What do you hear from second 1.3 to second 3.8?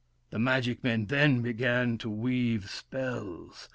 began to weave spells.